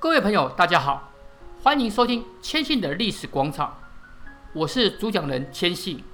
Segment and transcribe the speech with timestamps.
[0.00, 1.10] 各位朋友，大家好，
[1.60, 3.76] 欢迎收听千信的历史广场，
[4.52, 6.04] 我是主讲人千信。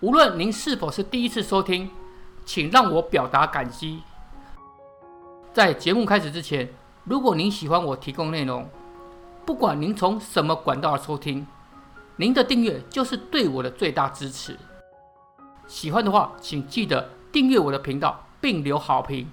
[0.00, 1.90] 无论您是否是第一次收听，
[2.46, 4.02] 请让我表达感激。
[5.52, 6.66] 在节目开始之前，
[7.04, 8.66] 如果您喜欢我提供内容，
[9.44, 11.46] 不管您从什么管道收听，
[12.16, 14.58] 您的订阅就是对我的最大支持。
[15.66, 19.30] 喜欢的话，请记得订阅我的频道并留好评，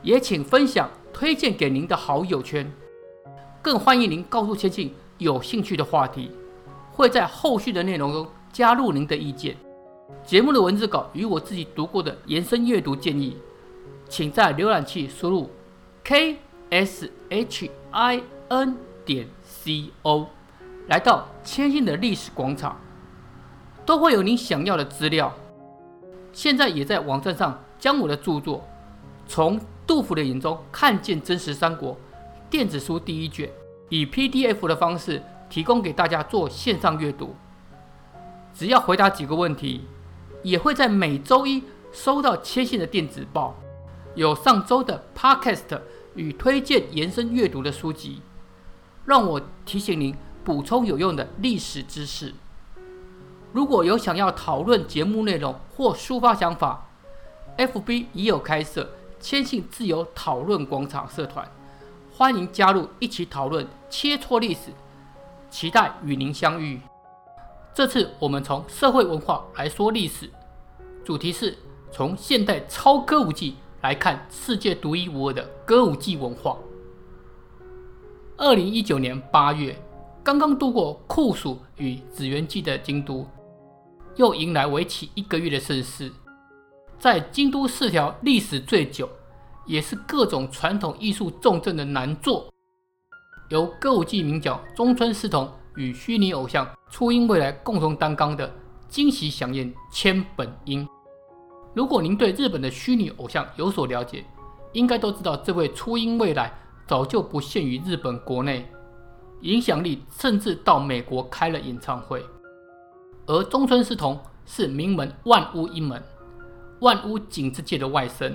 [0.00, 0.88] 也请分享。
[1.18, 2.70] 推荐给您的好友圈，
[3.62, 6.30] 更欢迎您告诉千信有兴趣的话题，
[6.92, 9.56] 会在后续的内容中加入您的意见。
[10.22, 13.38] 节目的文字稿与我自己读过的延伸阅读建议，
[14.10, 15.50] 请在浏览器输入
[16.04, 16.36] k
[16.68, 20.28] s h i n 点 c o，
[20.88, 22.78] 来到千信的历史广场，
[23.86, 25.32] 都会有您想要的资料。
[26.34, 28.62] 现在也在网站上将我的著作
[29.26, 31.96] 从杜甫的眼中看见真实三国
[32.50, 33.48] 电子书第一卷，
[33.88, 37.34] 以 PDF 的方式提供给大家做线上阅读。
[38.52, 39.82] 只要回答几个问题，
[40.42, 43.54] 也会在每周一收到切信的电子报，
[44.14, 45.80] 有上周的 Podcast
[46.14, 48.22] 与推荐延伸阅读的书籍，
[49.04, 52.34] 让我提醒您补充有用的历史知识。
[53.52, 56.88] 如果有想要讨论节目内容或抒发想法
[57.56, 58.90] ，FB 已有开设。
[59.18, 61.50] 千信自由讨论广场社团，
[62.12, 64.72] 欢迎加入，一起讨论切磋历史，
[65.50, 66.80] 期待与您相遇。
[67.74, 70.30] 这次我们从社会文化来说历史，
[71.04, 71.56] 主题是
[71.90, 76.56] 从现代超歌舞伎来看世界独一无二的歌舞伎文化。
[78.36, 79.78] 二零一九年八月，
[80.22, 83.26] 刚刚度过酷暑与紫园祭的京都，
[84.16, 86.12] 又迎来为期一个月的盛事。
[86.98, 89.08] 在京都四条历史最久，
[89.66, 92.50] 也是各种传统艺术重镇的南座，
[93.50, 98.50] 由歌舞伎名角中村狮童与虚拟偶像初音未来共同担纲的
[98.88, 100.88] 惊喜饗宴千本樱。
[101.74, 104.24] 如果您对日本的虚拟偶像有所了解，
[104.72, 106.50] 应该都知道这位初音未来
[106.86, 108.66] 早就不限于日本国内，
[109.42, 112.24] 影响力甚至到美国开了演唱会。
[113.26, 116.02] 而中村狮童是名门万屋一门。
[116.80, 118.34] 万屋景之介的外甥，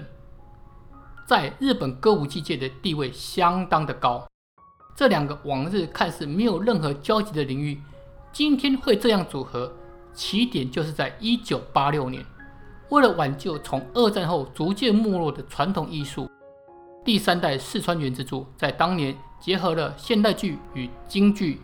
[1.27, 4.27] 在日本歌舞伎界的地位相当的高。
[4.95, 7.79] 这两个往日看似没有任何交集的领域，
[8.31, 9.71] 今天会这样组合，
[10.13, 12.25] 起点就是在一九八六年，
[12.89, 16.27] 为了挽救从二战后逐渐没落的传统艺术，
[17.05, 21.61] 第三代四川原之助在当年结合了现代剧与京剧，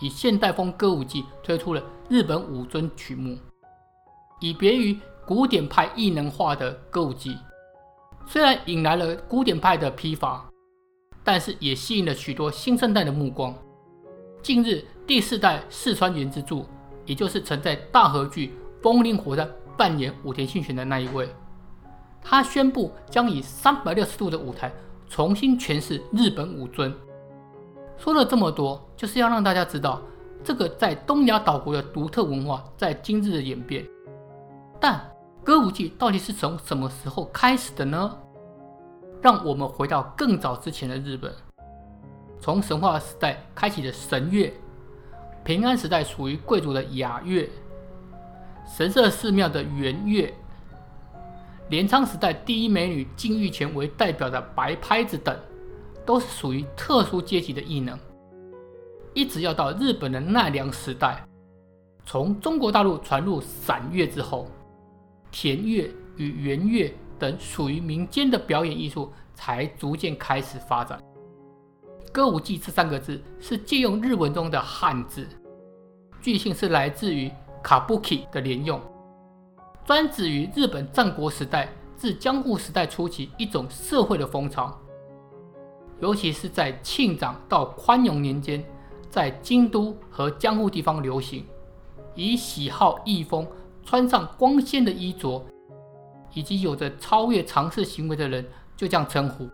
[0.00, 3.38] 以现代风歌舞伎推出了日本五尊曲目，
[4.40, 4.98] 以别于。
[5.26, 7.36] 古典派艺能化的歌舞伎，
[8.28, 10.48] 虽然引来了古典派的批伐，
[11.24, 13.52] 但是也吸引了许多新生代的目光。
[14.40, 16.64] 近日，第四代四川原之助，
[17.04, 19.44] 也就是曾在大河剧《风林火山》
[19.76, 21.28] 扮演武田信玄的那一位，
[22.22, 24.72] 他宣布将以三百六十度的舞台
[25.08, 26.94] 重新诠释日本武尊。
[27.98, 30.00] 说了这么多，就是要让大家知道，
[30.44, 33.84] 这个在东亚岛国的独特文化在今日的演变，
[34.78, 35.04] 但。
[35.46, 38.18] 歌舞伎到底是从什么时候开始的呢？
[39.22, 41.32] 让我们回到更早之前的日本，
[42.40, 44.52] 从神话时代开启的神乐，
[45.44, 47.48] 平安时代属于贵族的雅乐，
[48.66, 50.34] 神社寺庙的圆乐，
[51.68, 55.38] 镰仓时代第一美女金玉泉为代表的白拍子等，
[56.04, 57.96] 都是属于特殊阶级的艺能。
[59.14, 61.24] 一直要到日本的奈良时代，
[62.04, 64.48] 从中国大陆传入散乐之后。
[65.38, 65.86] 弦乐
[66.16, 70.98] 与圆乐等属于民间的表演艺术，才逐渐开始发展。
[72.10, 75.28] 歌舞伎这三个字是借用日文中的汉字，
[76.22, 77.30] 据信是来自于
[77.62, 78.80] kabuki 的连用，
[79.84, 81.68] 专指于日本战国时代
[81.98, 84.74] 至江户时代初期一种社会的风潮，
[86.00, 88.64] 尤其是在庆长到宽永年间，
[89.10, 91.44] 在京都和江户地方流行，
[92.14, 93.46] 以喜好艺风。
[93.86, 95.46] 穿上光鲜的衣着，
[96.34, 98.44] 以及有着超越常识行为的人，
[98.76, 99.48] 就这样称呼。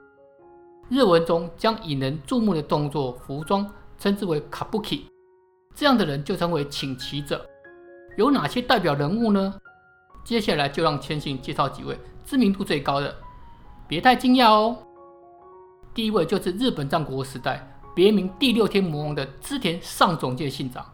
[0.88, 5.02] 日文中将引人注目的动作、服装称之为 kabuki，
[5.75, 7.46] 这样的人就称为请棋者。
[8.17, 9.55] 有哪些代表人物呢？
[10.25, 13.14] 接下来就让千信介绍几位知名度最高的，
[13.87, 14.79] 别太惊讶哦。
[15.93, 20.87] 第一位就是日本战国时代别名第六天魔王的织田上总介信长，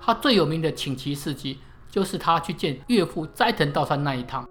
[0.00, 1.58] 他最有名的请棋事迹。
[1.92, 4.48] 就是他去见岳父斋藤道三那一趟，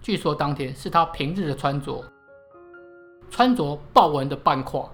[0.00, 2.02] 据说当天是他平日的穿着。
[3.28, 4.88] 穿着豹纹的半褂，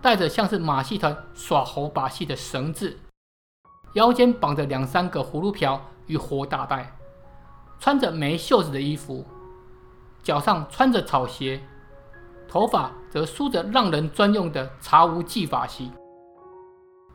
[0.00, 2.96] 带着像是马戏团耍猴把戏的绳子，
[3.94, 6.96] 腰间绑着两三个葫芦瓢与火大带，
[7.80, 9.26] 穿着没袖子的衣服，
[10.22, 11.60] 脚上穿着草鞋，
[12.46, 15.92] 头发则梳着浪人专用的茶壶髻发型，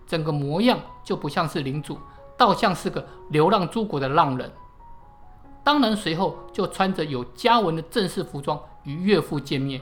[0.06, 1.98] 整个模样就不像是领主，
[2.38, 4.52] 倒像是个流浪诸国的浪人。
[5.64, 9.82] 当然，随后就穿着有家纹的正式服装与岳父见面，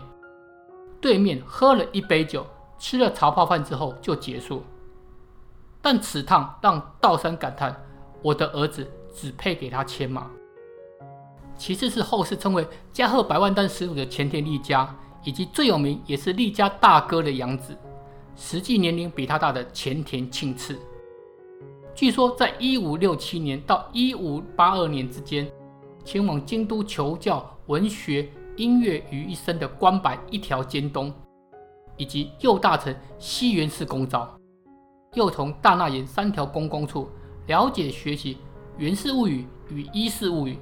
[1.00, 2.45] 对面喝了一杯酒，
[2.77, 4.63] 吃了茶泡饭之后就结束。
[5.81, 7.75] 但此趟让道山感叹
[8.21, 10.30] ：“我的儿子只配给他牵马。”
[11.57, 17.75] 其次是后世称为加贺百万石始祖的前田利家，以及最有名也是利家大哥的养子，
[18.36, 20.80] 实际年龄比他大的前田庆次。
[21.94, 25.50] 据说在一五六七年到一五八二年之间。
[26.04, 28.28] 前往京都求教文学、
[28.58, 31.14] 音乐于一身的关白一条兼东，
[31.96, 34.28] 以及右大臣西园寺公昭，
[35.14, 37.08] 又从大纳言三条公公处
[37.46, 38.34] 了解学习
[38.78, 40.54] 《源氏物语》与《伊势物语》，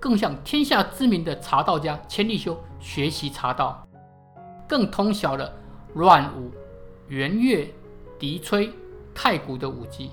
[0.00, 3.86] 更向天下知名的茶道家千利休学习茶道，
[4.66, 5.52] 更通晓了
[5.92, 6.50] 乱舞、
[7.08, 7.70] 圆乐、
[8.18, 8.72] 笛吹、
[9.14, 10.10] 太鼓的舞技。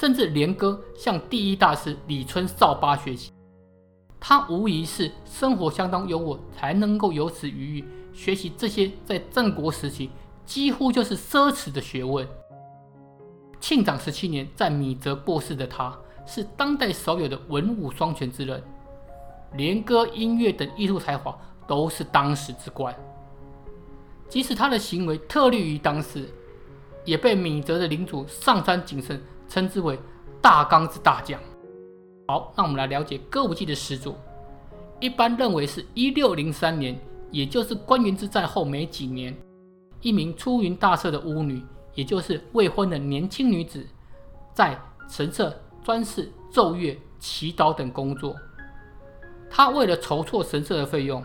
[0.00, 3.30] 甚至连歌向第一大师李村少八学习，
[4.18, 10.08] 他无疑是生活相当优渥，才能够有此余裕学习这些在战国时期
[10.46, 12.26] 几乎就是奢侈的学问。
[13.60, 15.94] 庆长十七年在米泽过世的他，
[16.24, 18.62] 是当代少有的文武双全之人，
[19.52, 21.38] 连歌、音乐等艺术才华
[21.68, 22.96] 都是当时之冠。
[24.30, 26.26] 即使他的行为特立于当时，
[27.04, 29.20] 也被米泽的领主上杉景胜。
[29.50, 29.98] 称之为
[30.40, 31.38] 大纲之大将。
[32.28, 34.14] 好，那我们来了解歌舞伎的始祖。
[35.00, 36.96] 一般认为是一六零三年，
[37.32, 39.36] 也就是关原之战后没几年，
[40.00, 41.60] 一名出云大社的巫女，
[41.94, 43.84] 也就是未婚的年轻女子，
[44.54, 48.36] 在神社专事奏乐、祈祷等工作。
[49.50, 51.24] 她为了筹措神社的费用，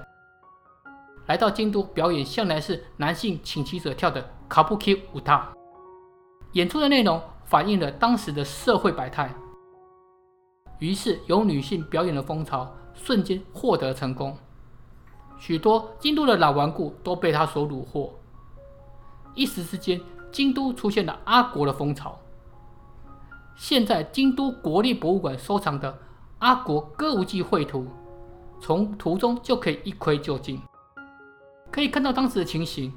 [1.27, 5.54] 来到京都表演，向来是男性请棋者跳的卡布奇舞踏。
[6.54, 7.22] 演出的内容。
[7.45, 9.33] 反映了当时的社会百态，
[10.80, 14.36] 于是有女性表演的风潮瞬间获得成功，
[15.38, 18.13] 许多京都的老顽固都被她所虏获，
[19.36, 20.01] 一时之间，
[20.31, 22.18] 京都出现了阿国的风潮。
[23.56, 25.98] 现在京都国立博物馆收藏的
[26.39, 27.88] 阿国歌舞伎绘图，
[28.59, 30.59] 从图中就可以一窥究竟，
[31.71, 32.91] 可以看到当时的情形：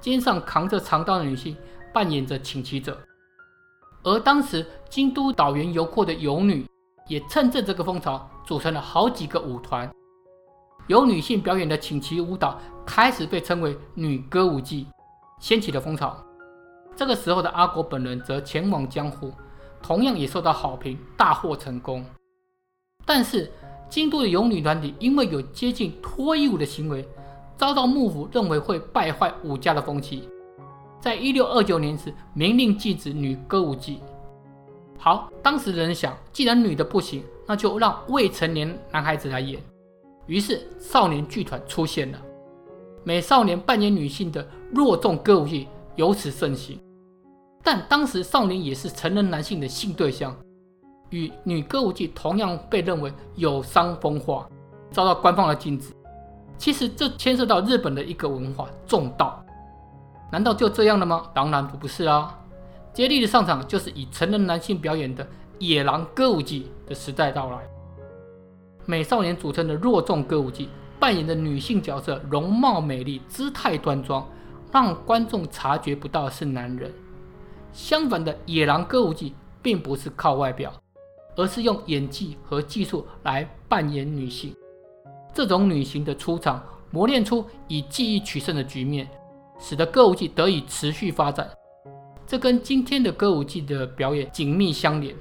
[0.00, 1.56] 肩上扛着长刀的女性
[1.92, 2.96] 扮演着请棋者。
[4.08, 6.64] 而当时京都岛原游廓的游女，
[7.08, 9.90] 也趁着这个风潮，组成了好几个舞团，
[10.86, 14.86] 由女性表演的请旗舞蹈开始被称为女歌舞伎，
[15.38, 16.16] 掀起了风潮。
[16.96, 19.30] 这个时候的阿国本人则前往江户，
[19.82, 22.02] 同样也受到好评，大获成功。
[23.04, 23.52] 但是
[23.90, 27.06] 京都的游女团体因为有接近脱衣舞的行为，
[27.58, 30.26] 遭到幕府认为会败坏武家的风气。
[31.00, 34.00] 在一六二九年时，明令禁止女歌舞伎。
[34.98, 39.60] 好，当时人想，既然女的不行，那就让未成年男孩子来演。
[40.26, 42.18] 于是少年剧团出现了，
[43.04, 46.78] 美少年扮演女性的弱众歌舞伎由此盛行。
[47.62, 50.36] 但当时少年也是成人男性的性对象，
[51.10, 54.48] 与女歌舞伎同样被认为有伤风化，
[54.90, 55.92] 遭到官方的禁止。
[56.56, 59.44] 其实这牵涉到日本的一个文化重道。
[60.30, 61.30] 难道就这样了吗？
[61.34, 62.38] 当然不是啊！
[62.92, 65.26] 接力的上场就是以成人男性表演的
[65.58, 67.58] 野狼歌舞伎的时代到来。
[68.84, 70.68] 美少年组成的弱众歌舞伎
[70.98, 74.26] 扮演的女性角色，容貌美丽，姿态端庄，
[74.72, 76.92] 让观众察觉不到是男人。
[77.72, 80.72] 相反的，野狼歌舞伎并不是靠外表，
[81.36, 84.54] 而是用演技和技术来扮演女性。
[85.32, 89.08] 这种女性的出场，磨练出以技艺取胜的局面。
[89.58, 91.48] 使得歌舞伎得以持续发展，
[92.26, 95.14] 这跟今天的歌舞伎的表演紧密相连。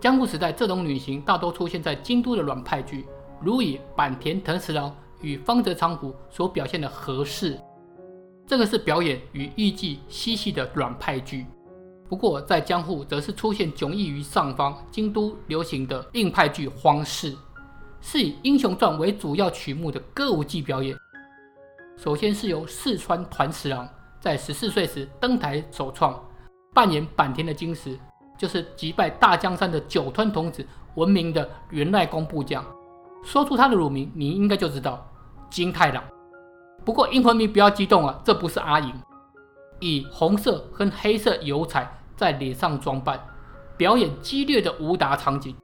[0.00, 3.06] 江户时代，这种旅行大多出现在京都的软派剧，
[3.40, 7.58] 如以坂田藤十郎与芳泽昌福所表现的和氏，
[8.46, 11.46] 这个是表演与艺伎嬉戏的软派剧。
[12.08, 17.34] 不过在江户，则是出现迥异于上方京都流行的硬派剧荒氏，
[18.00, 20.96] 是以英雄传为主要曲目的歌舞伎表演。
[21.96, 23.88] 首先是由四川团十郎
[24.20, 26.22] 在十四岁时登台首创，
[26.74, 27.98] 扮演坂田的金石，
[28.38, 30.64] 就是击败大江山的酒吞童子
[30.96, 32.64] 闻名的源赖公部将。
[33.24, 35.10] 说出他的乳名，你应该就知道
[35.48, 36.04] 金太郎。
[36.84, 38.92] 不过英魂迷不要激动啊，这不是阿银，
[39.80, 43.18] 以红色跟黑色油彩在脸上装扮，
[43.76, 45.56] 表演激烈的武打场景。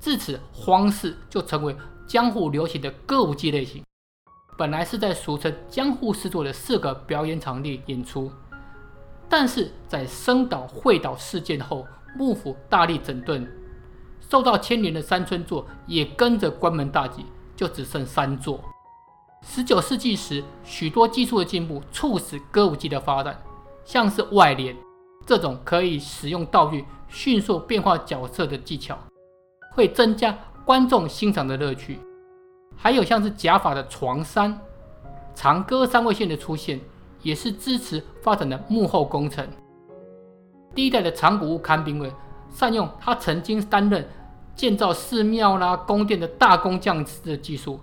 [0.00, 1.76] 自此，荒寺就成为
[2.08, 3.82] 江湖流行的歌舞伎类型。
[4.60, 8.30] 本来是在俗称江户四座的四个表演场地演出，
[9.26, 13.50] 但是在升岛会岛事件后，幕府大力整顿，
[14.20, 17.24] 受到牵连的三村座也跟着关门大吉，
[17.56, 18.62] 就只剩三座。
[19.40, 23.42] 十九世纪时，许多技术的进步促使歌舞伎的发展，
[23.82, 24.76] 像是外联
[25.24, 28.98] 这种可以使用道具迅速变化角色的技巧，
[29.72, 31.98] 会增加观众欣赏的乐趣。
[32.76, 34.58] 还有像是假发的床山、
[35.34, 36.80] 长歌三位线的出现，
[37.22, 39.46] 也是支持发展的幕后工程。
[40.74, 42.12] 第一代的长谷屋勘兵卫
[42.48, 44.08] 善用他曾经担任
[44.54, 47.80] 建造寺庙啦、宫殿的大工匠的技术。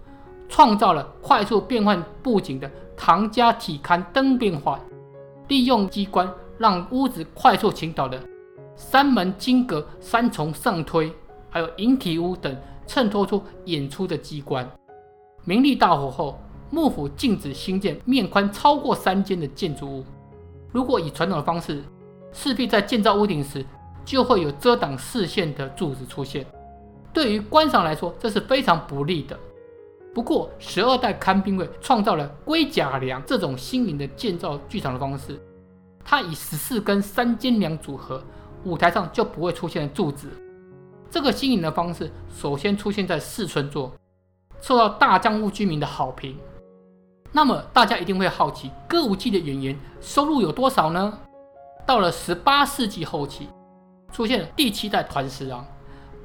[0.49, 4.79] 创造了快速变换布景的唐家体勘灯变换，
[5.49, 6.25] 利用机关
[6.57, 8.17] 让屋子快速倾倒的
[8.73, 11.11] 三门金阁三重上推，
[11.49, 12.55] 还有引体屋等
[12.87, 14.67] 衬托出演出的机关。
[15.43, 16.39] 明历大火后，
[16.71, 20.03] 幕府禁止兴建面宽超过三间的建筑物。
[20.71, 21.83] 如果以传统的方式，
[22.33, 23.65] 势必在建造屋顶时
[24.03, 26.45] 就会有遮挡视线的柱子出现，
[27.13, 29.37] 对于观赏来说，这是非常不利的。
[30.13, 35.39] 不过，十二代勘兵卫创造了龟甲梁这种新颖的建造剧场的方式。
[36.03, 38.23] 它以十四根三间梁组合，
[38.63, 40.29] 舞台上就不会出现柱子。
[41.09, 43.91] 这个新颖的方式首先出现在四村座，
[44.61, 46.37] 受到大江户居民的好评。
[47.31, 51.19] 那么，大家一定会好奇，歌舞伎的演员收入有多少呢？
[51.85, 53.47] 到了十八世纪后期，
[54.11, 55.65] 出现了第七代团十郎、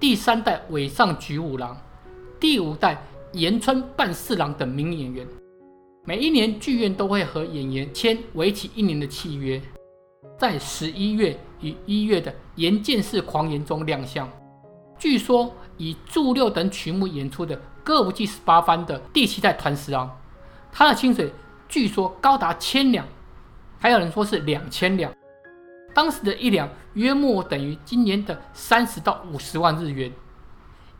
[0.01, 1.77] 第三代尾上菊五郎、
[2.41, 3.01] 第五代。
[3.35, 5.27] 岩村半四郎等名演员，
[6.05, 9.59] 每一年剧院都会和演员签为期一年的契约，
[10.37, 14.29] 在十一月与一月的岩见寺狂言中亮相。
[15.02, 20.09] 据说以祝六等曲目演出的歌舞伎十八番的第七代团十郎，
[20.71, 21.32] 他的薪水
[21.68, 23.04] 据说高达千两，
[23.80, 25.12] 还有人说是两千两，
[25.92, 30.12] 当时的一两约莫等于今年的三十到五十万日元。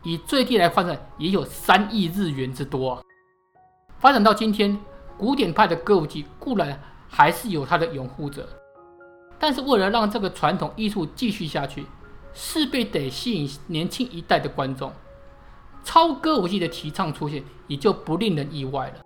[0.03, 3.01] 以最低来换算，也有三亿日元之多啊！
[3.99, 4.77] 发展到今天，
[5.17, 8.49] 古典派的歌舞伎固然还是有它的拥护者，
[9.39, 11.85] 但是为了让这个传统艺术继续下去，
[12.33, 14.91] 势必得吸引年轻一代的观众。
[15.83, 19.01] 超歌舞伎的提倡出现，也就不令人意外了。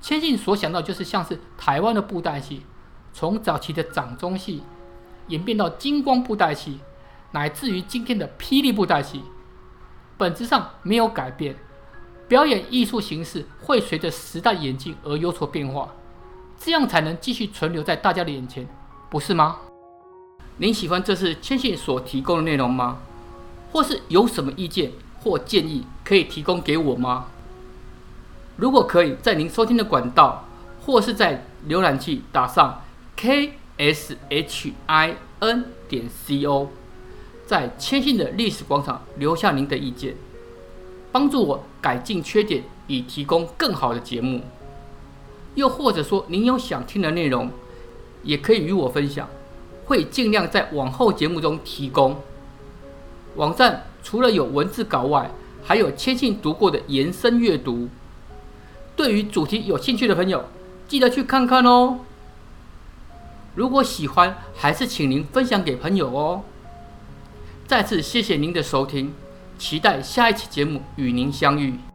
[0.00, 2.62] 千信所想到就是像是台湾的布袋戏，
[3.12, 4.62] 从早期的掌中戏
[5.26, 6.80] 演变到金光布袋戏，
[7.32, 9.22] 乃至于今天的霹雳布袋戏。
[10.16, 11.54] 本质上没有改变，
[12.26, 15.94] 表演艺术形式会随着时代演进而有所变化，
[16.56, 18.66] 这样才能继续存留在大家的眼前，
[19.10, 19.58] 不是吗？
[20.60, 22.98] 您喜欢这次千信所提供的内容吗？
[23.70, 27.26] 或是有什么意见或建议可以提供给我吗？
[28.56, 30.48] 如果可以在您收听的管道
[30.80, 32.82] 或是在浏览器打上
[33.16, 36.68] k s h i n 点 c o。
[37.46, 40.16] 在千信的历史广场留下您的意见，
[41.12, 44.42] 帮助我改进缺点，以提供更好的节目。
[45.54, 47.50] 又或者说您有想听的内容，
[48.22, 49.28] 也可以与我分享，
[49.88, 52.20] 会尽量在往后节目中提供。
[53.36, 55.30] 网站除了有文字稿外，
[55.64, 57.88] 还有千信读过的延伸阅读。
[58.94, 60.44] 对于主题有兴趣的朋友，
[60.86, 62.00] 记得去看看哦。
[63.54, 66.42] 如果喜欢，还是请您分享给朋友哦。
[67.66, 69.14] 再次谢谢您的收听，
[69.58, 71.87] 期待下一期节目与您相遇。